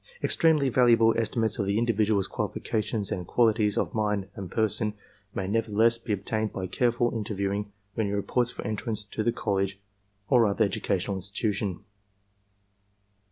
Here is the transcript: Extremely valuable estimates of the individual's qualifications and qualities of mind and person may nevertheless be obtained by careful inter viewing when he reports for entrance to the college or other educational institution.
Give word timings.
Extremely 0.23 0.69
valuable 0.69 1.15
estimates 1.15 1.59
of 1.59 1.67
the 1.67 1.77
individual's 1.77 2.25
qualifications 2.25 3.11
and 3.11 3.27
qualities 3.27 3.77
of 3.77 3.93
mind 3.93 4.29
and 4.33 4.49
person 4.49 4.95
may 5.35 5.47
nevertheless 5.47 5.99
be 5.99 6.11
obtained 6.11 6.51
by 6.51 6.65
careful 6.65 7.11
inter 7.15 7.35
viewing 7.35 7.71
when 7.93 8.07
he 8.07 8.11
reports 8.13 8.49
for 8.49 8.63
entrance 8.65 9.05
to 9.05 9.21
the 9.21 9.31
college 9.31 9.79
or 10.27 10.47
other 10.47 10.65
educational 10.65 11.17
institution. 11.17 11.83